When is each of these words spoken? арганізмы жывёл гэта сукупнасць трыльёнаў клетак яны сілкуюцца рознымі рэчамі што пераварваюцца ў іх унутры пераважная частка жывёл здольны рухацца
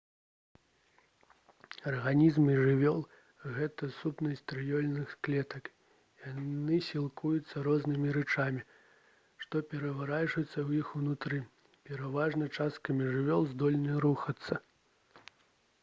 арганізмы 1.89 2.53
жывёл 2.59 3.01
гэта 3.57 3.89
сукупнасць 3.97 4.41
трыльёнаў 4.53 5.11
клетак 5.27 5.69
яны 6.31 6.79
сілкуюцца 6.87 7.63
рознымі 7.69 8.15
рэчамі 8.19 8.65
што 9.45 9.63
пераварваюцца 9.75 10.43
ў 10.47 10.69
іх 10.81 10.87
унутры 11.03 11.45
пераважная 11.91 12.49
частка 12.57 12.99
жывёл 13.13 13.49
здольны 13.55 14.03
рухацца 14.09 14.61